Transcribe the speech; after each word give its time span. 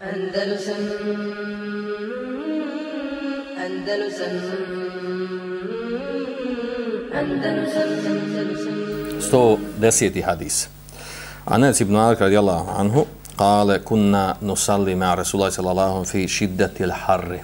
Andalusam 0.00 0.80
Andalusam 3.60 4.34
Andalusam 7.12 7.90
Andalusam 8.08 9.20
sto 9.20 9.58
deseti 9.76 10.22
hadis. 10.22 10.68
Anas 11.44 11.80
ibn 11.80 11.92
Malik 11.92 12.20
radijallahu 12.20 12.70
anhu 12.80 13.06
kale 13.36 13.78
kunna 13.84 14.36
nusalli 14.40 14.94
ma 14.96 15.14
Rasulullah 15.14 15.52
sallallahu 15.52 16.06
fi 16.08 16.28
shiddati 16.28 16.84
al-harri 16.84 17.40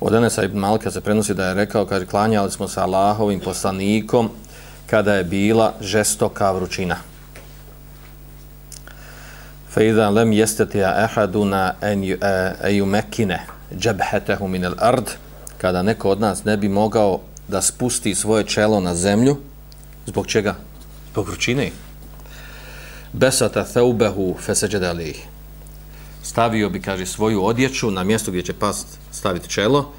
Od 0.00 0.14
Anasa 0.14 0.42
ibn 0.44 0.58
Malika 0.58 0.90
se 0.90 1.00
prenosi 1.00 1.34
da 1.34 1.48
je 1.48 1.54
rekao, 1.54 1.86
kaže, 1.86 2.06
klanjali 2.06 2.50
smo 2.50 2.68
sa 2.68 2.82
Allahovim 2.82 3.40
poslanikom 3.40 4.30
kada 4.86 5.14
je 5.14 5.24
bila 5.24 5.74
žestoka 5.80 6.50
vrućina. 6.52 7.09
فإذا 9.70 10.10
لم 10.10 10.32
يستطع 10.32 11.04
أحدنا 11.04 11.76
أن 11.82 12.16
يمكن 12.64 13.36
جبهته 13.72 14.46
من 14.46 14.64
الأرض 14.64 15.08
kada 15.60 15.82
neko 15.82 16.10
od 16.10 16.20
nas 16.20 16.44
ne 16.44 16.56
bi 16.56 16.68
mogao 16.68 17.20
da 17.48 17.62
spusti 17.62 18.14
svoje 18.14 18.44
čelo 18.44 18.80
na 18.80 18.94
zemlju 18.94 19.36
zbog 20.06 20.26
čega? 20.26 20.54
Zbog 21.12 21.26
vrućine. 21.28 21.70
Besata 23.12 23.64
theubehu 23.64 24.36
fasajada 24.46 24.94
alayhi. 24.94 25.24
Stavio 26.22 26.70
bi 26.70 26.80
kaže 26.80 27.06
svoju 27.06 27.44
odjeću 27.44 27.90
na 27.90 28.04
mjesto 28.04 28.30
gdje 28.30 28.42
će 28.42 28.52
past 28.52 28.86
staviti 29.12 29.48
čelo. 29.48 29.92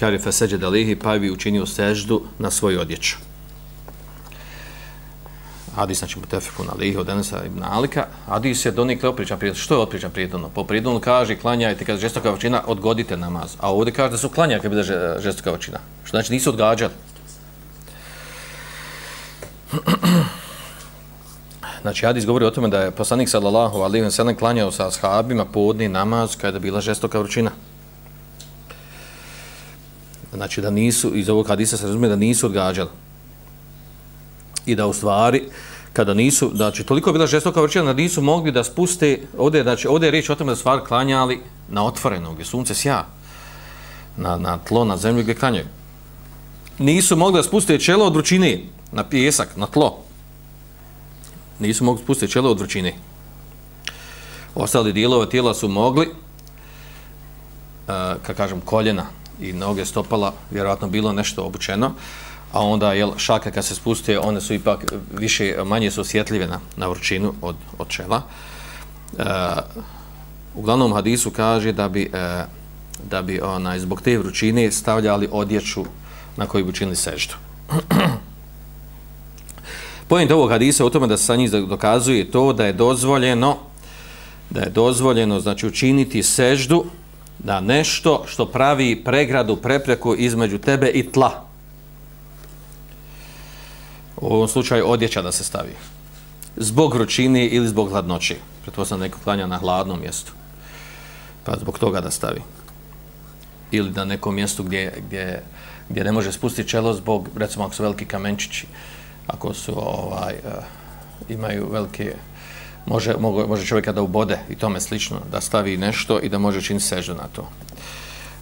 Kaže 0.00 0.18
fasajada 0.18 0.66
alayhi 0.66 0.98
pa 1.02 1.18
bi 1.18 1.30
učinio 1.30 1.66
seždu 1.66 2.22
na 2.38 2.50
svoju 2.50 2.80
odjeću. 2.80 3.27
Hadis 5.78 5.98
znači 5.98 6.18
mutefeku 6.18 6.64
na 6.64 6.72
lihi 6.78 6.96
od 6.96 7.08
Enesa 7.08 7.44
ibn 7.44 7.62
Alika. 7.62 8.06
Hadis 8.26 8.64
je 8.66 8.70
donikle 8.70 9.08
opričan 9.08 9.38
prijedno. 9.38 9.60
Što 9.60 9.74
je 9.74 9.80
opričan 9.80 10.10
prijedno? 10.10 10.48
Po 10.48 10.64
prijednu 10.64 11.00
kaže 11.00 11.36
klanjajte 11.36 11.84
kada 11.84 11.98
žestoka 11.98 12.30
većina, 12.30 12.62
odgodite 12.66 13.16
namaz. 13.16 13.56
A 13.60 13.72
ovdje 13.72 13.92
kaže 13.94 14.10
da 14.10 14.18
su 14.18 14.28
klanjali 14.28 14.62
kada 14.62 14.74
bude 14.74 14.82
žestoka 15.18 15.50
većina. 15.50 15.78
Što 16.04 16.16
znači 16.16 16.32
nisu 16.32 16.50
odgađali. 16.50 16.92
Znači, 21.82 22.06
Hadis 22.06 22.26
govori 22.26 22.44
o 22.44 22.50
tome 22.50 22.68
da 22.68 22.80
je 22.82 22.90
poslanik 22.90 23.28
sallallahu 23.28 23.78
alaihi 23.78 24.06
wa 24.06 24.10
sallam 24.10 24.34
klanjao 24.34 24.70
sa 24.70 24.88
ashabima 24.88 25.44
podni 25.44 25.88
namaz 25.88 26.36
kada 26.36 26.56
je 26.56 26.60
bila 26.60 26.80
žestoka 26.80 27.18
vrućina. 27.18 27.50
Znači, 30.34 30.60
da 30.60 30.70
nisu, 30.70 31.14
iz 31.14 31.28
ovog 31.28 31.48
hadisa 31.48 31.76
se 31.76 31.86
razumije 31.86 32.08
da 32.08 32.16
nisu 32.16 32.46
odgađali. 32.46 32.88
I 34.68 34.74
da 34.74 34.86
u 34.86 34.92
stvari, 34.92 35.42
kada 35.92 36.14
nisu, 36.14 36.50
znači, 36.54 36.84
toliko 36.84 37.10
je 37.10 37.12
bila 37.12 37.26
žestoka 37.26 37.60
vrčina 37.60 37.84
da 37.84 37.92
nisu 37.92 38.22
mogli 38.22 38.52
da 38.52 38.64
spuste, 38.64 39.20
ovdje, 39.38 39.62
znači, 39.62 39.88
ovdje 39.88 40.06
je 40.06 40.10
riječ 40.10 40.30
o 40.30 40.34
tome 40.34 40.52
da 40.52 40.56
stvar 40.56 40.84
klanjali 40.84 41.40
na 41.68 41.84
otvoreno, 41.84 42.32
gdje 42.32 42.44
sunce 42.44 42.74
sja, 42.74 43.06
na, 44.16 44.36
na 44.36 44.58
tlo, 44.58 44.84
na 44.84 44.96
zemlju 44.96 45.22
gdje 45.22 45.34
klanjaju. 45.34 45.66
Nisu 46.78 47.16
mogli 47.16 47.38
da 47.38 47.42
spuste 47.42 47.78
čelo 47.78 48.06
od 48.06 48.12
vrućine 48.12 48.60
na 48.92 49.04
pjesak, 49.04 49.56
na 49.56 49.66
tlo 49.66 50.08
nisu 51.58 51.84
mogli 51.84 52.02
spustiti 52.02 52.32
čelo 52.32 52.50
od 52.50 52.60
vrčine. 52.60 52.94
Ostali 54.54 54.92
dijelove 54.92 55.30
tijela 55.30 55.54
su 55.54 55.68
mogli, 55.68 56.06
e, 56.06 56.10
uh, 56.10 56.16
kad 58.22 58.36
kažem 58.36 58.60
koljena 58.60 59.06
i 59.40 59.52
noge 59.52 59.84
stopala, 59.84 60.32
vjerojatno 60.50 60.88
bilo 60.88 61.12
nešto 61.12 61.42
obučeno, 61.42 61.92
a 62.52 62.60
onda 62.60 62.92
jel, 62.92 63.10
šaka 63.16 63.50
kad 63.50 63.64
se 63.64 63.74
spustuje, 63.74 64.18
one 64.18 64.40
su 64.40 64.54
ipak 64.54 64.92
više, 65.18 65.56
manje 65.64 65.90
su 65.90 66.00
osjetljive 66.00 66.46
na, 66.46 66.60
na 66.76 66.88
vrućinu 66.88 67.34
od, 67.42 67.56
od 67.78 67.88
čela. 67.88 68.22
Uh, 69.12 69.24
uglavnom 70.54 70.92
hadisu 70.92 71.30
kaže 71.30 71.72
da 71.72 71.88
bi, 71.88 72.10
e, 72.12 72.44
da 73.10 73.22
bi 73.22 73.40
ona, 73.40 73.78
zbog 73.78 74.02
te 74.02 74.18
vrućine 74.18 74.70
stavljali 74.70 75.28
odjeću 75.32 75.84
na 76.36 76.46
koju 76.46 76.64
bi 76.64 76.70
učinili 76.70 76.96
seždu. 76.96 77.34
Pojent 80.08 80.30
ovog 80.30 80.50
hadisa 80.50 80.84
u 80.84 80.90
tome 80.90 81.06
da 81.06 81.16
se 81.16 81.24
sa 81.24 81.36
njih 81.36 81.50
dokazuje 81.50 82.30
to 82.30 82.52
da 82.52 82.66
je 82.66 82.72
dozvoljeno 82.72 83.56
da 84.50 84.60
je 84.60 84.70
dozvoljeno 84.70 85.40
znači 85.40 85.66
učiniti 85.66 86.22
seždu 86.22 86.84
na 87.38 87.60
nešto 87.60 88.24
što 88.26 88.46
pravi 88.46 89.04
pregradu, 89.04 89.56
prepreku 89.56 90.14
između 90.14 90.58
tebe 90.58 90.88
i 90.88 91.12
tla. 91.12 91.47
U 94.20 94.34
ovom 94.34 94.48
slučaju 94.48 94.90
odjeća 94.90 95.22
da 95.22 95.32
se 95.32 95.44
stavi. 95.44 95.74
Zbog 96.56 96.94
vrućine 96.94 97.46
ili 97.46 97.68
zbog 97.68 97.90
hladnoće. 97.90 98.36
Pretpostavljam 98.62 99.00
neko 99.02 99.18
klanja 99.24 99.46
na 99.46 99.58
hladnom 99.58 100.00
mjestu. 100.00 100.32
Pa 101.44 101.56
zbog 101.56 101.78
toga 101.78 102.00
da 102.00 102.10
stavi. 102.10 102.42
Ili 103.70 103.90
na 103.90 104.04
nekom 104.04 104.34
mjestu 104.34 104.62
gdje, 104.62 105.02
gdje, 105.06 105.42
gdje 105.88 106.04
ne 106.04 106.12
može 106.12 106.32
spustiti 106.32 106.68
čelo 106.68 106.94
zbog, 106.94 107.28
recimo 107.36 107.64
ako 107.64 107.74
su 107.74 107.82
veliki 107.82 108.04
kamenčići, 108.04 108.66
ako 109.26 109.54
su 109.54 109.72
ovaj 109.76 110.34
uh, 110.34 110.64
imaju 111.28 111.68
velike 111.70 112.14
može 112.86 113.16
mogu, 113.16 113.48
može 113.48 113.66
čovjeka 113.66 113.92
da 113.92 114.02
ubode 114.02 114.38
i 114.50 114.56
tome 114.56 114.80
slično 114.80 115.20
da 115.32 115.40
stavi 115.40 115.76
nešto 115.76 116.20
i 116.20 116.28
da 116.28 116.38
može 116.38 116.62
činiti 116.62 116.86
sežu 116.86 117.14
na 117.14 117.28
to. 117.32 117.48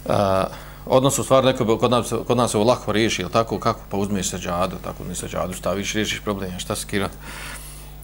Uh, 0.05 0.13
odnosno 0.89 1.23
stvar 1.23 1.43
neko 1.43 1.77
kod 1.77 1.91
nas 1.91 2.13
kod 2.27 2.37
nas 2.37 2.55
ovo 2.55 2.63
lako 2.63 2.91
riješi, 2.91 3.23
al 3.23 3.29
tako 3.29 3.59
kako 3.59 3.79
pa 3.89 3.97
uzmeš 3.97 4.29
seđadu, 4.29 4.75
tako 4.83 5.03
ni 5.03 5.15
seđadu 5.15 5.53
staviš, 5.53 5.93
riješiš 5.93 6.19
problem, 6.19 6.59
šta 6.59 6.75
se 6.75 6.87
kira. 6.87 7.09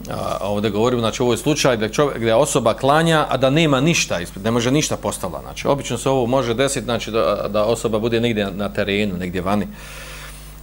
A 0.09 0.37
ovdje 0.41 0.69
govorimo, 0.69 0.99
znači 0.99 1.21
ovo 1.21 1.33
je 1.33 1.37
slučaj 1.37 1.77
da 1.77 1.89
čovjek, 1.89 2.17
gdje 2.17 2.35
osoba 2.35 2.73
klanja, 2.73 3.25
a 3.29 3.37
da 3.37 3.49
nema 3.49 3.81
ništa 3.81 4.19
ispred, 4.19 4.43
ne 4.43 4.51
može 4.51 4.71
ništa 4.71 4.97
postavila. 4.97 5.41
Znači, 5.41 5.67
obično 5.67 5.97
se 5.97 6.09
ovo 6.09 6.25
može 6.25 6.53
desiti, 6.53 6.85
znači 6.85 7.11
da, 7.11 7.47
da 7.49 7.63
osoba 7.63 7.99
bude 7.99 8.19
negdje 8.19 8.51
na 8.51 8.69
terenu, 8.69 9.17
negdje 9.17 9.41
vani, 9.41 9.67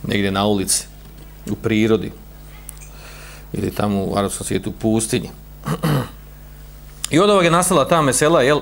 negdje 0.02 0.31
na 0.31 0.47
ulici 0.47 0.87
u 1.50 1.54
prirodi 1.54 2.12
ili 3.52 3.70
tamo 3.70 4.04
u 4.04 4.16
arabskom 4.16 4.47
svijetu 4.47 4.70
u 4.70 4.72
pustinji. 4.72 5.31
I 7.10 7.19
od 7.19 7.31
ovoga 7.31 7.44
je 7.44 7.50
nastala 7.50 7.88
ta 7.88 8.02
mesela, 8.02 8.42
jel, 8.42 8.60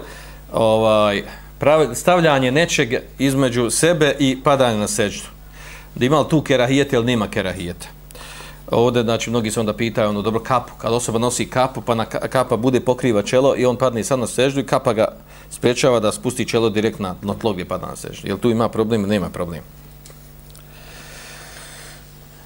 ovaj, 0.52 1.22
pravi, 1.58 1.94
stavljanje 1.94 2.52
nečeg 2.52 2.94
između 3.18 3.70
sebe 3.70 4.16
i 4.18 4.38
padanje 4.44 4.78
na 4.78 4.88
seđu. 4.88 5.22
Da 5.94 6.04
ima 6.04 6.20
li 6.20 6.28
tu 6.28 6.42
kerahijete 6.42 6.96
ili 6.96 7.04
nema 7.04 7.28
kerahijete. 7.28 7.88
Ovdje, 8.70 9.02
znači, 9.02 9.30
mnogi 9.30 9.50
se 9.50 9.60
onda 9.60 9.72
pitaju, 9.72 10.08
ono, 10.08 10.22
dobro, 10.22 10.40
kapu, 10.40 10.72
kad 10.78 10.92
osoba 10.92 11.18
nosi 11.18 11.46
kapu, 11.46 11.80
pa 11.80 11.94
na 11.94 12.04
kapa 12.04 12.56
bude 12.56 12.80
pokriva 12.80 13.22
čelo 13.22 13.54
i 13.56 13.66
on 13.66 13.76
padne 13.76 14.04
sad 14.04 14.18
na 14.18 14.26
seždu 14.26 14.60
i 14.60 14.66
kapa 14.66 14.92
ga 14.92 15.08
sprečava 15.50 16.00
da 16.00 16.12
spusti 16.12 16.48
čelo 16.48 16.70
direktno 16.70 17.08
na 17.08 17.14
na 17.22 17.34
tlo 17.34 17.52
gdje 17.52 17.64
pada 17.64 17.86
na 17.86 17.96
seždu. 17.96 18.28
Jel 18.28 18.38
tu 18.38 18.50
ima 18.50 18.68
problem 18.68 19.00
ili 19.00 19.10
nema 19.10 19.30
problem? 19.30 19.62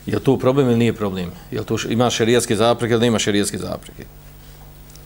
Jel 0.07 0.21
tu 0.21 0.39
problem 0.39 0.67
ili 0.67 0.77
nije 0.77 0.93
problem? 0.93 1.31
Jel 1.51 1.65
tu 1.65 1.79
ima 1.89 2.11
šerijatske 2.11 2.57
zapreke 2.57 2.95
ili 2.95 3.03
nema 3.03 3.19
šerijatske 3.19 3.59
zapreke? 3.59 4.05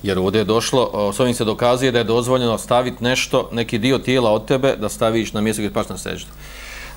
Jer 0.07 0.19
ovdje 0.19 0.39
je 0.39 0.45
došlo, 0.45 1.13
s 1.13 1.21
ovim 1.21 1.35
se 1.35 1.45
dokazuje 1.45 1.93
da 1.93 1.99
je 1.99 2.05
dozvoljeno 2.05 2.59
staviti 2.59 3.05
nešto, 3.05 3.49
neki 3.53 3.79
dio 3.79 3.99
tijela 3.99 4.31
od 4.31 4.47
tebe, 4.47 4.77
da 4.77 4.89
staviš 4.89 5.33
na 5.33 5.41
mjesto 5.41 5.63
gdje 5.63 5.73
paš 5.73 5.89
na 5.89 5.99
seždu. 5.99 6.31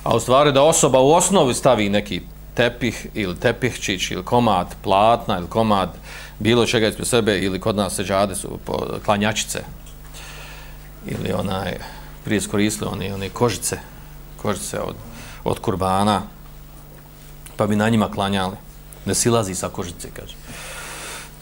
A 0.02 0.16
u 0.16 0.20
stvari 0.20 0.52
da 0.52 0.62
osoba 0.62 1.00
u 1.00 1.10
osnovi 1.12 1.54
stavi 1.54 1.88
neki 1.88 2.20
tepih 2.54 3.06
ili 3.14 3.36
tepihčić 3.36 4.10
ili 4.10 4.24
komad 4.24 4.74
platna 4.82 5.38
ili 5.38 5.48
komad 5.48 5.90
bilo 6.38 6.66
čega 6.66 6.88
ispred 6.88 7.08
sebe 7.08 7.38
ili 7.38 7.60
kod 7.60 7.76
nas 7.76 7.94
seđade 7.94 8.34
su 8.34 8.58
po, 8.64 8.86
klanjačice 9.04 9.64
ili 11.06 11.32
onaj 11.32 11.78
prije 12.24 12.40
skoristili 12.40 12.90
oni, 12.92 13.12
oni 13.12 13.28
kožice 13.28 13.78
kožice 14.42 14.80
od, 14.80 14.94
od 15.44 15.58
kurbana 15.58 16.22
pa 17.56 17.66
bi 17.66 17.76
na 17.76 17.88
njima 17.88 18.10
klanjali. 18.10 18.56
Ne 19.04 19.14
silazi 19.14 19.54
sa 19.54 19.68
kožice, 19.68 20.08
kaže. 20.16 20.34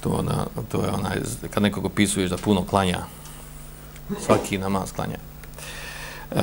To, 0.00 0.10
ona, 0.10 0.46
to 0.72 0.82
je 0.82 0.90
onaj, 0.90 1.16
kad 1.50 1.62
nekog 1.62 1.84
opisuješ 1.84 2.30
da 2.30 2.36
puno 2.36 2.64
klanja, 2.64 2.98
svaki 4.26 4.58
namaz 4.58 4.92
klanja. 4.92 5.18
E, 6.30 6.42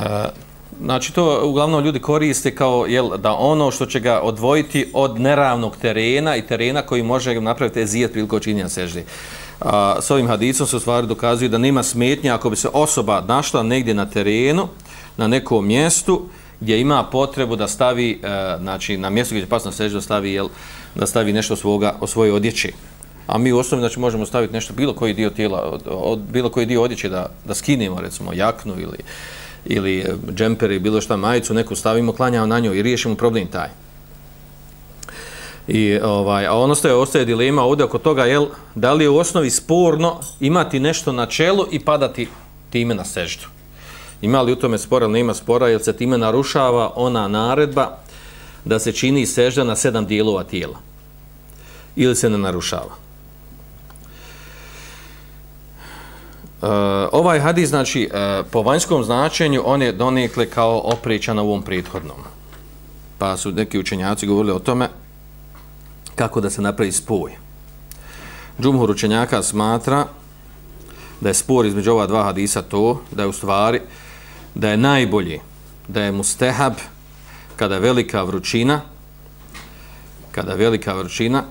znači, 0.82 1.14
to 1.14 1.42
uglavnom 1.44 1.84
ljudi 1.86 2.00
koriste 2.00 2.56
kao 2.56 2.86
jel, 2.86 3.18
da 3.18 3.34
ono 3.34 3.72
što 3.72 3.86
će 3.86 4.00
ga 4.00 4.20
odvojiti 4.20 4.92
od 4.94 5.20
neravnog 5.20 5.78
terena 5.78 6.36
i 6.36 6.48
terena 6.48 6.82
koji 6.82 7.04
može 7.04 7.42
napraviti 7.42 7.82
ezijet 7.82 8.12
priliko 8.12 8.40
činjenja 8.40 8.70
sežde. 8.70 9.04
A, 9.62 9.98
s 10.02 10.12
ovim 10.12 10.28
hadicom 10.28 10.68
se 10.68 10.76
u 10.76 10.80
stvari 10.80 11.08
dokazuju 11.08 11.50
da 11.50 11.58
nema 11.58 11.84
smetnja 11.84 12.36
ako 12.36 12.50
bi 12.50 12.56
se 12.56 12.70
osoba 12.74 13.24
našla 13.28 13.64
negdje 13.64 13.94
na 13.94 14.06
terenu, 14.06 14.68
na 15.18 15.28
nekom 15.28 15.68
mjestu, 15.68 16.26
gdje 16.60 16.82
ima 16.82 17.04
potrebu 17.04 17.56
da 17.56 17.68
stavi, 17.68 18.22
e, 18.24 18.58
znači 18.62 18.98
na 18.98 19.10
mjestu 19.10 19.36
gdje 19.36 19.46
će 19.46 19.50
pasno 19.50 19.72
sežda 19.72 20.02
stavi, 20.02 20.34
jel, 20.34 20.48
da 20.96 21.08
stavi 21.08 21.34
nešto 21.34 21.56
svoga, 21.56 21.96
o 22.00 22.08
svojoj 22.08 22.32
odjeći. 22.32 22.74
A 23.28 23.38
mi 23.38 23.52
u 23.52 23.58
osnovi 23.58 23.82
znači, 23.82 24.00
možemo 24.00 24.26
staviti 24.26 24.54
nešto, 24.54 24.74
bilo 24.74 24.94
koji 24.94 25.14
dio 25.14 25.30
tijela, 25.30 25.62
od, 25.62 25.82
od, 25.86 26.20
bilo 26.20 26.50
koji 26.50 26.66
dio 26.66 26.82
odjeće 26.82 27.10
da, 27.10 27.30
da 27.46 27.54
skinemo, 27.54 28.02
recimo 28.02 28.34
jaknu 28.34 28.74
ili, 28.80 28.98
ili 29.66 30.00
e, 30.00 30.14
džemper 30.32 30.72
ili 30.72 30.80
bilo 30.80 31.02
šta 31.02 31.18
majicu, 31.18 31.54
neku 31.54 31.76
stavimo, 31.76 32.14
klanjamo 32.14 32.46
na 32.46 32.60
nju 32.60 32.74
i 32.74 32.82
riješimo 32.82 33.16
problem 33.16 33.48
taj. 33.48 33.70
I, 35.68 36.00
ovaj, 36.04 36.46
a 36.46 36.54
ono 36.54 36.76
što 36.76 36.88
je 36.88 36.94
ostaje 36.94 37.26
dilema 37.26 37.64
ovdje 37.64 37.86
oko 37.86 37.98
toga, 37.98 38.26
je 38.26 38.48
da 38.76 38.94
li 38.94 39.04
je 39.04 39.10
u 39.10 39.18
osnovi 39.18 39.50
sporno 39.50 40.20
imati 40.40 40.80
nešto 40.80 41.12
na 41.12 41.26
čelu 41.26 41.66
i 41.72 41.80
padati 41.80 42.28
time 42.70 42.96
na 42.96 43.06
seždu. 43.06 43.48
Ima 44.22 44.42
li 44.42 44.52
u 44.52 44.56
tome 44.56 44.78
spora 44.78 45.06
ili 45.06 45.14
nema 45.14 45.34
spora, 45.34 45.68
jer 45.68 45.84
se 45.84 45.94
time 45.94 46.18
narušava 46.18 46.92
ona 46.96 47.28
naredba 47.28 47.98
da 48.66 48.80
se 48.80 48.92
čini 48.92 49.26
sežda 49.26 49.64
na 49.64 49.76
sedam 49.76 50.06
dijelova 50.06 50.44
tijela. 50.44 50.80
Ili 51.96 52.16
se 52.16 52.30
ne 52.30 52.38
narušava. 52.38 53.05
Uh, 56.66 56.72
ovaj 57.12 57.40
hadis, 57.40 57.70
znači, 57.70 58.10
uh, 58.14 58.46
po 58.52 58.62
vanjskom 58.62 59.04
značenju, 59.04 59.62
on 59.66 59.82
je 59.82 59.92
donekle 59.92 60.50
kao 60.50 60.82
oprećan 60.84 61.36
na 61.36 61.42
ovom 61.42 61.62
prethodnom. 61.62 62.18
Pa 63.18 63.38
su 63.38 63.52
neki 63.52 63.80
učenjaci 63.80 64.28
govorili 64.28 64.54
o 64.54 64.60
tome 64.60 64.90
kako 66.16 66.42
da 66.42 66.50
se 66.50 66.62
napravi 66.62 66.92
spoj. 66.92 67.32
Džumhur 68.62 68.92
učenjaka 68.92 69.44
smatra 69.44 70.06
da 71.22 71.30
je 71.30 71.34
spor 71.34 71.66
između 71.66 71.92
ova 71.92 72.08
dva 72.08 72.24
hadisa 72.24 72.62
to, 72.62 73.02
da 73.12 73.22
je 73.22 73.28
u 73.28 73.34
stvari, 73.34 73.82
da 74.56 74.70
je 74.70 74.78
najbolji, 74.78 75.40
da 75.88 76.02
je 76.02 76.12
mustehab 76.12 76.74
kada 77.56 77.78
velika 77.78 78.24
vrućina, 78.24 78.82
kada 80.32 80.54
velika 80.54 80.94
vrućina, 80.94 81.44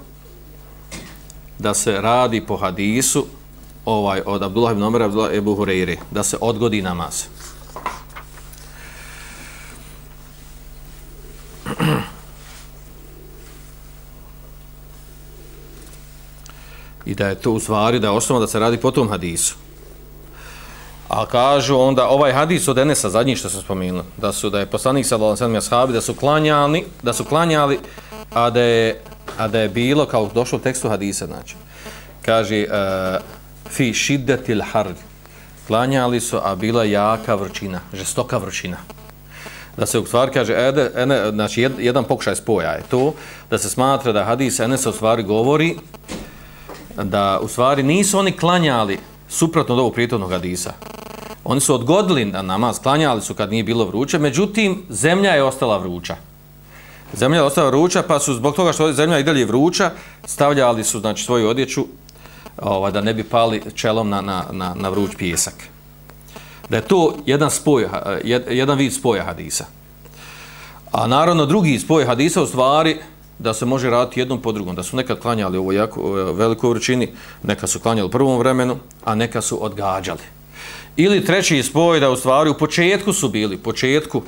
da 1.58 1.74
se 1.74 2.00
radi 2.00 2.40
po 2.40 2.56
hadisu 2.56 3.26
ovaj 3.84 4.22
od 4.26 4.42
Abdullah 4.42 4.72
ibn 4.72 4.82
Omara 4.82 5.04
Abdullah 5.04 5.34
ibn 5.34 5.48
Hureyre 5.48 5.96
da 6.10 6.22
se 6.22 6.36
odgodi 6.40 6.82
namaz. 6.82 7.24
I 17.06 17.14
da 17.14 17.28
je 17.28 17.34
to 17.34 17.52
u 17.52 17.60
stvari 17.60 18.00
da 18.00 18.06
je 18.06 18.10
osnova 18.10 18.40
da 18.40 18.46
se 18.46 18.58
radi 18.58 18.76
po 18.76 18.90
tom 18.90 19.08
hadisu. 19.08 19.54
A 21.08 21.26
kažu 21.26 21.76
onda 21.76 22.08
ovaj 22.08 22.32
hadis 22.32 22.68
od 22.68 22.78
Enesa 22.78 23.10
zadnji 23.10 23.36
što 23.36 23.48
se 23.48 23.60
spomenuo, 23.60 24.04
da 24.16 24.32
su 24.32 24.50
da 24.50 24.58
je 24.58 24.66
poslanik 24.66 25.06
sallallahu 25.06 25.44
alejhi 25.44 25.54
ve 25.54 25.60
sellem 25.60 25.92
da 25.92 26.00
su 26.00 26.14
klanjali, 26.14 26.84
da 27.02 27.12
su 27.12 27.24
klanjali 27.24 27.78
a 28.34 28.50
da 28.50 28.60
je 28.60 29.00
a 29.38 29.48
da 29.48 29.60
je 29.60 29.68
bilo 29.68 30.06
kao 30.06 30.30
došlo 30.34 30.58
u 30.58 30.60
tekstu 30.60 30.88
hadisa 30.88 31.26
znači. 31.26 31.56
Kaže 32.22 32.66
uh, 32.68 33.22
fi 33.70 33.94
šiddetil 33.94 34.62
hard. 34.72 34.96
Klanjali 35.66 36.20
su, 36.20 36.38
a 36.42 36.54
bila 36.54 36.84
jaka 36.84 37.34
vrčina, 37.34 37.80
žestoka 37.92 38.38
vrčina. 38.38 38.76
Da 39.76 39.86
se 39.86 39.98
u 39.98 40.06
stvari 40.06 40.32
kaže, 40.32 40.52
ede, 40.52 40.90
ene, 40.96 41.30
znači 41.30 41.62
jed, 41.62 41.72
jedan 41.78 42.04
pokušaj 42.04 42.36
spoja 42.36 42.70
je 42.70 42.82
to, 42.90 43.14
da 43.50 43.58
se 43.58 43.70
smatra 43.70 44.12
da 44.12 44.24
hadis 44.24 44.60
Enes 44.60 44.86
u 44.86 44.92
stvari 44.92 45.22
govori, 45.22 45.76
da 47.02 47.40
u 47.42 47.48
stvari 47.48 47.82
nisu 47.82 48.18
oni 48.18 48.32
klanjali 48.32 48.98
suprotno 49.28 49.74
od 49.74 49.80
ovog 49.80 49.94
prijetodnog 49.94 50.30
hadisa. 50.30 50.72
Oni 51.44 51.60
su 51.60 51.74
odgodili 51.74 52.24
na 52.24 52.42
namaz, 52.42 52.78
klanjali 52.78 53.22
su 53.22 53.34
kad 53.34 53.50
nije 53.50 53.64
bilo 53.64 53.84
vruće, 53.84 54.18
međutim, 54.18 54.82
zemlja 54.88 55.30
je 55.30 55.42
ostala 55.42 55.78
vruća. 55.78 56.16
Zemlja 57.12 57.38
je 57.38 57.42
ostala 57.42 57.68
vruća, 57.68 58.02
pa 58.02 58.18
su 58.18 58.34
zbog 58.34 58.54
toga 58.54 58.72
što 58.72 58.92
zemlja 58.92 59.18
i 59.18 59.22
dalje 59.22 59.44
vruća, 59.44 59.90
stavljali 60.24 60.84
su 60.84 61.00
znači, 61.00 61.24
svoju 61.24 61.48
odjeću 61.48 61.86
ovaj, 62.62 62.92
da 62.92 63.00
ne 63.00 63.14
bi 63.14 63.24
pali 63.24 63.62
čelom 63.74 64.08
na, 64.08 64.20
na, 64.20 64.44
na, 64.50 64.74
na 64.74 64.88
vruć 64.88 65.10
pijesak. 65.18 65.54
Da 66.68 66.76
je 66.76 66.82
to 66.82 67.16
jedan, 67.26 67.50
spoj, 67.50 67.82
eh, 67.82 68.42
jedan 68.50 68.78
vid 68.78 68.94
spoja 68.94 69.24
hadisa. 69.24 69.64
A 70.92 71.06
naravno 71.06 71.46
drugi 71.46 71.78
spoj 71.78 72.04
hadisa 72.04 72.42
u 72.42 72.46
stvari 72.46 72.96
da 73.38 73.54
se 73.54 73.66
može 73.66 73.90
raditi 73.90 74.20
jednom 74.20 74.42
po 74.42 74.52
drugom. 74.52 74.76
Da 74.76 74.82
su 74.82 74.96
nekad 74.96 75.20
klanjali 75.20 75.58
ovo 75.58 75.72
jako 75.72 76.00
eh, 76.00 76.32
velikoj 76.32 76.70
vrućini, 76.70 77.08
neka 77.42 77.66
su 77.66 77.80
klanjali 77.80 78.06
u 78.06 78.10
prvom 78.10 78.38
vremenu, 78.38 78.76
a 79.04 79.14
neka 79.14 79.40
su 79.40 79.64
odgađali. 79.64 80.20
Ili 80.96 81.24
treći 81.24 81.62
spoj 81.62 82.00
da 82.00 82.10
u 82.10 82.16
stvari 82.16 82.50
u 82.50 82.58
početku 82.58 83.12
su 83.12 83.28
bili, 83.28 83.56
u 83.56 83.62
početku 83.62 84.22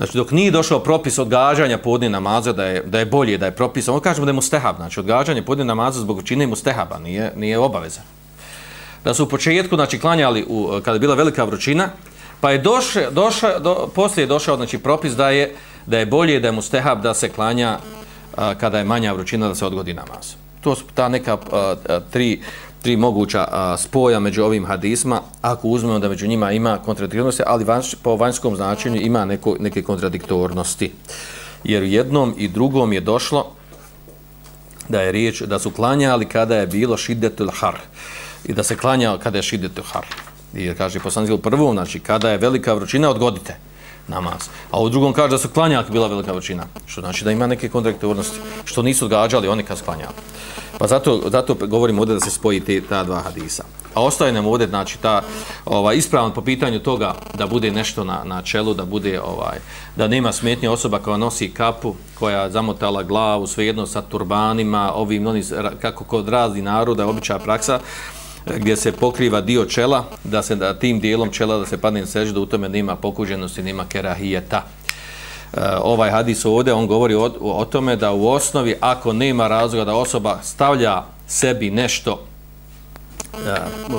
Znači, 0.00 0.16
dok 0.16 0.30
nije 0.30 0.50
došao 0.50 0.78
propis 0.80 1.18
odgađanja 1.18 1.78
podne 1.78 2.08
namaza, 2.08 2.52
da 2.52 2.64
je, 2.64 2.82
da 2.86 2.98
je 2.98 3.06
bolje, 3.06 3.38
da 3.38 3.46
je 3.46 3.52
propis, 3.52 3.88
ono 3.88 4.00
kažemo 4.00 4.24
da 4.24 4.30
je 4.30 4.34
mustehab, 4.34 4.76
znači, 4.76 5.00
odgađanje 5.00 5.42
podne 5.42 5.64
namaza 5.64 6.00
zbog 6.00 6.18
učine 6.18 6.46
mustehaba, 6.46 6.98
nije, 6.98 7.32
nije 7.36 7.58
obaveza. 7.58 8.00
Da 9.04 9.14
su 9.14 9.24
u 9.24 9.28
početku, 9.28 9.76
znači, 9.76 9.98
klanjali 9.98 10.44
u, 10.48 10.80
kada 10.84 10.94
je 10.96 11.00
bila 11.00 11.14
velika 11.14 11.44
vrućina, 11.44 11.88
pa 12.40 12.50
je 12.50 12.58
došao, 12.58 13.10
došao, 13.10 13.58
do, 13.58 13.90
poslije 13.94 14.22
je 14.22 14.26
došao, 14.26 14.56
znači, 14.56 14.78
propis 14.78 15.12
da 15.12 15.30
je, 15.30 15.54
da 15.86 15.98
je 15.98 16.06
bolje, 16.06 16.40
da 16.40 16.48
je 16.48 16.52
mustehab 16.52 17.02
da 17.02 17.14
se 17.14 17.28
klanja 17.28 17.78
a, 18.36 18.54
kada 18.54 18.78
je 18.78 18.84
manja 18.84 19.12
vrućina, 19.12 19.48
da 19.48 19.54
se 19.54 19.66
odgodi 19.66 19.94
namaz. 19.94 20.32
To 20.60 20.74
su 20.74 20.84
ta 20.94 21.08
neka 21.08 21.36
a, 21.52 21.74
a, 21.88 22.00
tri, 22.10 22.40
tri 22.82 22.96
moguća 22.96 23.48
a, 23.50 23.76
spoja 23.76 24.20
među 24.20 24.44
ovim 24.44 24.66
hadisma, 24.66 25.20
ako 25.42 25.68
uzmemo 25.68 25.98
da 25.98 26.08
među 26.08 26.26
njima 26.26 26.52
ima 26.52 26.78
kontradiktornosti, 26.78 27.42
ali 27.46 27.64
vanš, 27.64 27.94
po 27.94 28.16
vanjskom 28.16 28.56
značenju 28.56 29.00
ima 29.00 29.24
neko, 29.24 29.56
neke 29.60 29.82
kontradiktornosti. 29.82 30.92
Jer 31.64 31.82
jednom 31.82 32.34
i 32.38 32.48
drugom 32.48 32.92
je 32.92 33.00
došlo 33.00 33.46
da 34.88 35.00
je 35.00 35.12
riječ 35.12 35.42
da 35.42 35.58
su 35.58 35.70
klanjali 35.70 36.28
kada 36.28 36.56
je 36.56 36.66
bilo 36.66 36.96
šidetul 36.96 37.48
har 37.54 37.78
i 38.44 38.52
da 38.52 38.62
se 38.62 38.76
klanjao 38.76 39.18
kada 39.18 39.38
je 39.38 39.42
šidetul 39.42 39.84
har. 39.92 40.06
I 40.54 40.74
kaže 40.74 41.00
poslanik 41.00 41.32
u 41.32 41.38
prvom, 41.38 41.74
znači 41.74 42.00
kada 42.00 42.30
je 42.30 42.38
velika 42.38 42.74
vrućina, 42.74 43.10
odgodite 43.10 43.69
namaz. 44.10 44.48
A 44.70 44.80
u 44.80 44.88
drugom 44.88 45.12
kaže 45.12 45.30
da 45.30 45.38
su 45.38 45.48
klanjali 45.48 45.86
bila 45.90 46.08
velika 46.08 46.32
vrućina. 46.32 46.66
Što 46.86 47.00
znači 47.00 47.24
da 47.24 47.30
ima 47.30 47.46
neke 47.46 47.68
kontraktornosti, 47.68 48.38
Što 48.64 48.82
nisu 48.82 49.04
odgađali 49.04 49.48
oni 49.48 49.62
kad 49.62 49.78
sklanjali. 49.78 50.14
Pa 50.78 50.86
zato, 50.86 51.22
zato 51.30 51.54
govorim 51.54 51.98
ovdje 51.98 52.14
da 52.14 52.20
se 52.20 52.30
spoji 52.30 52.60
te, 52.60 52.80
ta 52.80 53.04
dva 53.04 53.20
hadisa. 53.20 53.64
A 53.94 54.02
ostaje 54.02 54.32
nam 54.32 54.46
ovdje, 54.46 54.66
znači, 54.66 54.98
ta, 54.98 55.22
ovaj, 55.64 55.96
ispravan 55.96 56.32
po 56.32 56.42
pitanju 56.42 56.78
toga 56.78 57.14
da 57.34 57.46
bude 57.46 57.70
nešto 57.70 58.04
na, 58.04 58.22
na 58.24 58.42
čelu, 58.42 58.74
da 58.74 58.84
bude, 58.84 59.20
ovaj, 59.20 59.58
da 59.96 60.08
nema 60.08 60.32
smetnje 60.32 60.70
osoba 60.70 60.98
koja 60.98 61.16
nosi 61.16 61.50
kapu, 61.50 61.94
koja 62.18 62.50
zamotala 62.50 63.02
glavu, 63.02 63.46
svejedno 63.46 63.86
sa 63.86 64.02
turbanima, 64.02 64.92
ovim, 64.94 65.26
oni, 65.26 65.44
kako 65.80 66.04
kod 66.04 66.28
razni 66.28 66.62
naroda, 66.62 67.06
običaja 67.06 67.38
praksa, 67.38 67.80
gdje 68.46 68.76
se 68.76 68.92
pokriva 68.92 69.40
dio 69.40 69.64
čela, 69.64 70.04
da 70.24 70.42
se 70.42 70.56
da 70.56 70.78
tim 70.78 71.00
dijelom 71.00 71.30
čela 71.30 71.58
da 71.58 71.66
se 71.66 71.78
padne 71.78 72.06
sežda, 72.06 72.34
da 72.34 72.40
u 72.40 72.46
tome 72.46 72.68
nema 72.68 72.96
pokuđenosti, 72.96 73.62
nema 73.62 73.84
kerahijeta. 73.88 74.64
E, 75.52 75.60
ovaj 75.82 76.10
hadis 76.10 76.44
ovdje, 76.44 76.72
on 76.72 76.86
govori 76.86 77.14
o, 77.14 77.32
o 77.40 77.64
tome 77.64 77.96
da 77.96 78.12
u 78.12 78.28
osnovi, 78.28 78.74
ako 78.80 79.12
nema 79.12 79.48
razloga 79.48 79.84
da 79.84 79.94
osoba 79.94 80.38
stavlja 80.42 81.02
sebi 81.26 81.70
nešto 81.70 82.26
e, 83.34 83.54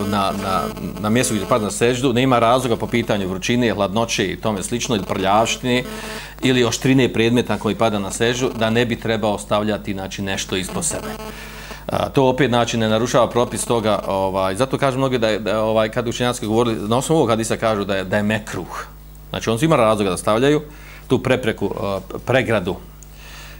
na, 0.07 0.31
na, 0.43 0.61
na 0.99 1.09
mjestu 1.09 1.33
gdje 1.33 1.47
padne 1.47 1.65
na 1.65 1.71
seždu, 1.71 2.13
nema 2.13 2.39
razloga 2.39 2.75
po 2.75 2.87
pitanju 2.87 3.27
vrućine, 3.27 3.73
hladnoće 3.73 4.25
i 4.25 4.37
tome 4.37 4.63
slično, 4.63 4.95
ili 4.95 5.05
prljavštine, 5.05 5.83
ili 6.41 6.63
oštrine 6.63 7.13
predmeta 7.13 7.57
koji 7.57 7.75
pada 7.75 7.99
na 7.99 8.11
seždu, 8.11 8.51
da 8.59 8.69
ne 8.69 8.85
bi 8.85 8.99
trebao 8.99 9.39
stavljati 9.39 9.93
znači, 9.93 10.21
nešto 10.21 10.55
ispod 10.55 10.85
sebe. 10.85 11.07
A, 11.87 12.09
to 12.09 12.27
opet 12.27 12.49
znači 12.49 12.77
ne 12.77 12.89
narušava 12.89 13.29
propis 13.29 13.65
toga, 13.65 13.99
ovaj, 14.07 14.55
zato 14.55 14.77
kažu 14.77 14.97
mnogi 14.97 15.17
da 15.17 15.29
je, 15.29 15.39
da, 15.39 15.63
ovaj, 15.63 15.89
kad 15.89 16.07
učenjaci 16.07 16.45
govorili, 16.45 16.87
na 16.87 16.97
osnovu 16.97 17.19
ovog 17.19 17.29
hadisa 17.29 17.57
kažu 17.57 17.83
da 17.85 17.95
je, 17.95 18.03
da 18.03 18.17
je 18.17 18.23
mekruh. 18.23 18.85
Znači 19.29 19.49
on 19.49 19.57
ima 19.61 19.75
razloga 19.75 20.09
da 20.09 20.17
stavljaju, 20.17 20.61
tu 21.07 21.19
prepreku, 21.19 21.65
uh, 21.65 22.19
pregradu 22.25 22.75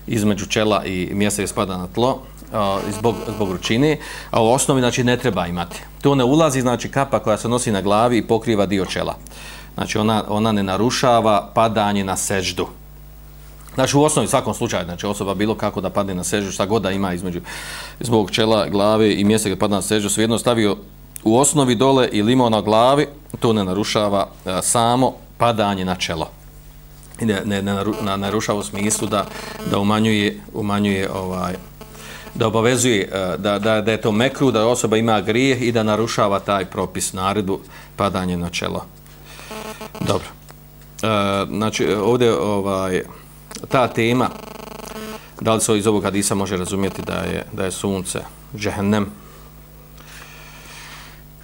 između 0.07 0.45
čela 0.45 0.85
i 0.85 1.09
mjesta 1.13 1.41
gdje 1.41 1.47
spada 1.47 1.77
na 1.77 1.87
tlo 1.87 2.11
uh, 2.11 2.93
zbog, 2.99 3.15
zbog 3.35 3.51
ručine, 3.51 3.97
a 4.31 4.43
u 4.43 4.47
osnovi 4.47 4.81
znači, 4.81 5.03
ne 5.03 5.17
treba 5.17 5.47
imati. 5.47 5.81
To 6.01 6.15
ne 6.15 6.23
ulazi 6.23 6.61
znači 6.61 6.89
kapa 6.89 7.19
koja 7.19 7.37
se 7.37 7.49
nosi 7.49 7.71
na 7.71 7.81
glavi 7.81 8.17
i 8.17 8.27
pokriva 8.27 8.65
dio 8.65 8.85
čela. 8.85 9.15
Znači 9.73 9.97
ona, 9.97 10.23
ona 10.27 10.51
ne 10.51 10.63
narušava 10.63 11.51
padanje 11.53 12.03
na 12.03 12.17
seždu. 12.17 12.67
Znači 13.75 13.97
u 13.97 14.03
osnovi 14.03 14.27
svakom 14.27 14.53
slučaju, 14.53 14.85
znači 14.85 15.05
osoba 15.05 15.33
bilo 15.33 15.55
kako 15.55 15.81
da 15.81 15.89
padne 15.89 16.15
na 16.15 16.23
sežu, 16.23 16.51
šta 16.51 16.65
god 16.65 16.81
da 16.81 16.91
ima 16.91 17.13
između 17.13 17.41
zbog 17.99 18.31
čela, 18.31 18.69
glave 18.69 19.13
i 19.13 19.23
mjesta 19.23 19.49
gdje 19.49 19.59
padne 19.59 19.75
na 19.75 19.81
sežu, 19.81 20.09
svejedno 20.09 20.37
stavio 20.37 20.77
u 21.23 21.37
osnovi 21.37 21.75
dole 21.75 22.09
i 22.11 22.21
limao 22.21 22.49
na 22.49 22.61
glavi, 22.61 23.07
to 23.39 23.53
ne 23.53 23.65
narušava 23.65 24.27
a, 24.45 24.61
samo 24.61 25.13
padanje 25.37 25.85
na 25.85 25.95
čelo 25.95 26.41
ne, 27.25 27.41
ne, 27.45 27.61
ne 27.61 28.17
narušava 28.17 28.59
u 28.59 28.63
smislu 28.63 29.07
da, 29.07 29.25
da 29.71 29.79
umanjuje, 29.79 30.39
umanjuje 30.53 31.11
ovaj, 31.11 31.53
da 32.35 32.47
obavezuje 32.47 33.01
e, 33.01 33.37
da, 33.37 33.59
da, 33.59 33.81
da 33.81 33.91
je 33.91 34.01
to 34.01 34.11
mekru, 34.11 34.51
da 34.51 34.67
osoba 34.67 34.97
ima 34.97 35.21
grijeh 35.21 35.61
i 35.61 35.71
da 35.71 35.83
narušava 35.83 36.39
taj 36.39 36.65
propis 36.65 37.13
naredbu 37.13 37.59
padanje 37.95 38.37
na 38.37 38.49
čelo. 38.49 38.85
Dobro. 39.99 40.27
E, 41.03 41.45
znači, 41.45 41.87
ovdje 41.93 42.33
ovaj, 42.33 43.03
ta 43.67 43.87
tema, 43.87 44.29
da 45.41 45.53
li 45.53 45.61
se 45.61 45.77
iz 45.77 45.87
ovog 45.87 46.03
hadisa 46.03 46.35
može 46.35 46.57
razumjeti 46.57 47.01
da 47.01 47.13
je, 47.13 47.45
da 47.53 47.65
je 47.65 47.71
sunce 47.71 48.19
džehennem, 48.55 49.05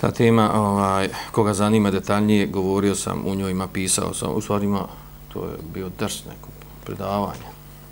ta 0.01 0.11
tema, 0.11 0.51
ovaj, 0.53 1.09
koga 1.31 1.53
zanima 1.53 1.91
detaljnije, 1.91 2.47
govorio 2.47 2.95
sam 2.95 3.23
u 3.25 3.35
njoj, 3.35 3.51
ima 3.51 3.67
pisao 3.67 4.13
sam, 4.13 4.31
u 4.35 4.41
stvari 4.41 4.65
ima 4.65 4.85
to 5.33 5.43
je 5.43 5.51
bio 5.73 5.89
drs 5.99 6.25
neko 6.25 6.49
predavanje. 6.85 7.47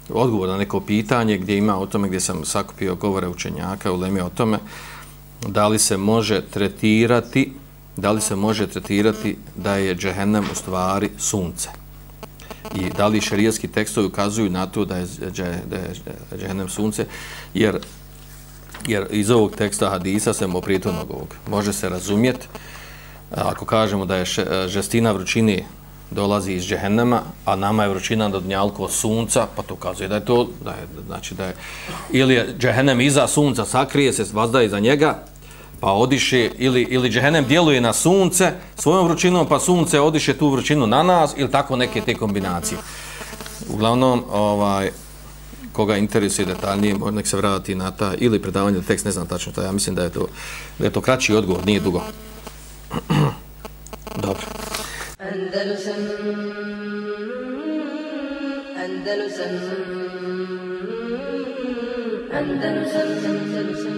Odgovor 0.10 0.50
na 0.50 0.58
neko 0.58 0.80
pitanje 0.80 1.38
gdje 1.38 1.58
ima 1.58 1.80
o 1.80 1.86
tome, 1.86 2.08
gdje 2.08 2.20
sam 2.20 2.46
sakupio 2.46 2.96
govore 2.96 3.28
učenjaka 3.28 3.92
u 3.92 3.98
Leme 3.98 4.24
o 4.24 4.30
tome, 4.30 4.60
da 5.48 5.68
li 5.68 5.80
se 5.80 5.98
može 5.98 6.42
tretirati 6.42 7.54
da 7.98 8.12
li 8.12 8.22
se 8.22 8.36
može 8.36 8.68
tretirati 8.68 9.38
da 9.56 9.76
je 9.76 9.96
džehennem 9.96 10.44
u 10.52 10.56
stvari 10.56 11.10
sunce? 11.18 11.70
I 12.74 12.90
da 12.98 13.08
li 13.08 13.22
šerijski 13.22 13.68
tekstovi 13.68 14.08
ukazuju 14.08 14.50
na 14.50 14.66
to 14.66 14.86
da 14.86 14.98
je, 14.98 15.06
da 15.70 15.76
je 15.76 15.94
džehennem 16.38 16.70
sunce? 16.70 17.06
Jer, 17.54 17.80
jer 18.88 19.08
iz 19.12 19.30
ovog 19.30 19.56
teksta 19.56 19.90
hadisa 19.90 20.34
se 20.34 20.48
mo 20.48 20.62
ovog 21.10 21.36
može 21.48 21.74
se 21.74 21.90
razumjeti 21.90 22.48
ako 23.32 23.66
kažemo 23.66 24.06
da 24.06 24.16
je 24.16 24.26
žestina 24.68 25.12
vrućine 25.12 25.64
dolazi 26.12 26.54
iz 26.54 26.64
džehennema, 26.64 27.22
a 27.46 27.56
nama 27.56 27.84
je 27.84 27.90
vrućina 27.90 28.30
do 28.30 28.40
dnjalko 28.40 28.84
od 28.84 28.92
sunca, 28.92 29.48
pa 29.56 29.64
to 29.64 29.74
ukazuje 29.74 30.10
da 30.10 30.16
je 30.16 30.26
to, 30.26 30.48
da 30.64 30.72
je, 30.72 30.88
znači 31.08 31.36
da 31.36 31.46
je, 31.46 31.56
ili 32.12 32.34
je 32.34 32.56
džehennem 32.60 33.02
iza 33.02 33.28
sunca, 33.28 33.66
sakrije 33.66 34.14
se, 34.14 34.26
vazda 34.34 34.62
iza 34.62 34.80
njega, 34.80 35.18
pa 35.86 35.94
odiše, 35.94 36.50
ili, 36.58 36.82
ili 36.82 37.10
džehennem 37.10 37.46
djeluje 37.46 37.82
na 37.82 37.94
sunce 37.94 38.52
svojom 38.76 39.08
vrućinom, 39.08 39.48
pa 39.48 39.60
sunce 39.60 40.00
odiše 40.02 40.34
tu 40.34 40.50
vrućinu 40.50 40.88
na 40.88 41.04
nas, 41.04 41.34
ili 41.38 41.52
tako 41.52 41.76
neke 41.76 42.02
te 42.02 42.16
kombinacije. 42.16 42.78
Uglavnom, 43.70 44.24
ovaj, 44.32 44.92
koga 45.72 45.98
interesuje 45.98 46.46
detaljnije, 46.46 46.94
može 46.98 47.16
nek 47.16 47.28
se 47.28 47.38
vrati 47.38 47.76
na 47.76 47.92
ta, 47.92 48.14
ili 48.18 48.42
predavanje 48.42 48.82
tekst, 48.82 49.06
ne 49.06 49.12
znam 49.12 49.28
tačno 49.28 49.52
to, 49.52 49.62
ja 49.62 49.72
mislim 49.72 49.96
da 49.96 50.04
je 50.04 50.10
to, 50.10 50.28
da 50.80 50.86
je 50.86 50.92
to 50.92 51.02
kraći 51.02 51.36
odgovor, 51.36 51.66
nije 51.66 51.80
dugo. 51.80 52.02
Dobro. 54.26 54.46
Andalusam 55.20 56.02
Andalusam 58.86 59.54
Andalusam 62.34 63.10
Andalusam 63.26 63.95